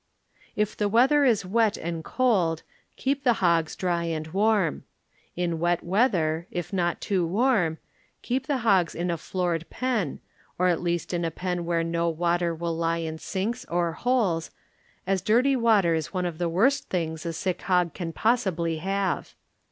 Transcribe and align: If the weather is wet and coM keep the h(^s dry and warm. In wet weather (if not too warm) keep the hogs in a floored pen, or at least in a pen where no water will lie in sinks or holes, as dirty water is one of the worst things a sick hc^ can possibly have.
If 0.55 0.75
the 0.75 0.89
weather 0.89 1.25
is 1.25 1.45
wet 1.45 1.77
and 1.77 2.03
coM 2.03 2.57
keep 2.95 3.23
the 3.23 3.35
h(^s 3.35 3.77
dry 3.77 4.05
and 4.05 4.25
warm. 4.29 4.83
In 5.35 5.59
wet 5.59 5.83
weather 5.83 6.47
(if 6.49 6.73
not 6.73 6.99
too 6.99 7.23
warm) 7.23 7.77
keep 8.23 8.47
the 8.47 8.57
hogs 8.65 8.95
in 8.95 9.11
a 9.11 9.17
floored 9.19 9.69
pen, 9.69 10.19
or 10.57 10.69
at 10.69 10.81
least 10.81 11.13
in 11.13 11.23
a 11.23 11.29
pen 11.29 11.65
where 11.65 11.83
no 11.83 12.09
water 12.09 12.55
will 12.55 12.75
lie 12.75 12.97
in 12.97 13.19
sinks 13.19 13.63
or 13.65 13.91
holes, 13.91 14.49
as 15.05 15.21
dirty 15.21 15.55
water 15.55 15.93
is 15.93 16.11
one 16.11 16.25
of 16.25 16.39
the 16.39 16.49
worst 16.49 16.89
things 16.89 17.23
a 17.23 17.31
sick 17.31 17.59
hc^ 17.59 17.93
can 17.93 18.11
possibly 18.11 18.77
have. 18.77 19.35